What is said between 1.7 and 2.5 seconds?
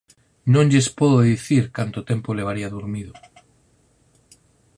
canto tempo